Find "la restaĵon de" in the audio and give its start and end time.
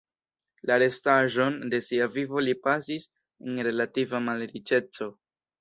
0.69-1.81